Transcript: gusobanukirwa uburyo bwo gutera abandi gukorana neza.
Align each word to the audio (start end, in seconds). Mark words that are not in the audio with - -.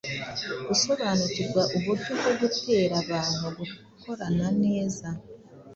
gusobanukirwa 0.67 1.61
uburyo 1.75 2.11
bwo 2.19 2.31
gutera 2.41 2.93
abandi 3.03 3.45
gukorana 3.79 4.47
neza. 4.63 5.07